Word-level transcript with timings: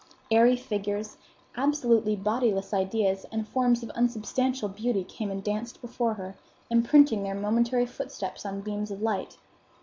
Airy 0.31 0.55
figures, 0.57 1.17
absolutely 1.55 2.15
bodiless 2.15 2.73
ideas, 2.73 3.27
and 3.31 3.47
forms 3.47 3.83
of 3.83 3.91
unsubstantial 3.93 4.67
beauty 4.67 5.03
came 5.03 5.29
and 5.29 5.43
danced 5.43 5.79
before 5.79 6.15
her, 6.15 6.33
imprinting 6.71 7.21
their 7.21 7.35
momentary 7.35 7.85
footsteps 7.85 8.43
on 8.43 8.61
beams 8.61 8.89
of 8.89 9.03
light. 9.03 9.37